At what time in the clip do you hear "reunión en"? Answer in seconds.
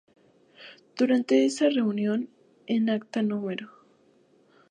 1.69-2.89